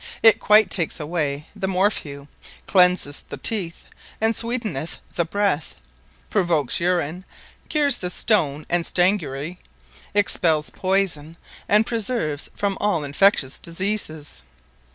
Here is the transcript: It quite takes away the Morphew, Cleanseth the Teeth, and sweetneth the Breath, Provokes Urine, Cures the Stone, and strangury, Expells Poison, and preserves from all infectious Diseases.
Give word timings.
It 0.23 0.39
quite 0.39 0.71
takes 0.71 0.99
away 0.99 1.45
the 1.55 1.67
Morphew, 1.67 2.25
Cleanseth 2.65 3.23
the 3.29 3.37
Teeth, 3.37 3.85
and 4.19 4.35
sweetneth 4.35 4.97
the 5.13 5.25
Breath, 5.25 5.75
Provokes 6.31 6.79
Urine, 6.79 7.23
Cures 7.69 7.97
the 7.97 8.09
Stone, 8.09 8.65
and 8.67 8.83
strangury, 8.83 9.59
Expells 10.15 10.71
Poison, 10.73 11.37
and 11.69 11.85
preserves 11.85 12.49
from 12.55 12.79
all 12.81 13.03
infectious 13.03 13.59
Diseases. 13.59 14.41